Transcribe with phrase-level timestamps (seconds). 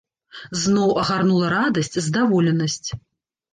[0.61, 2.85] Зноў агарнула радасць, здаволенасць.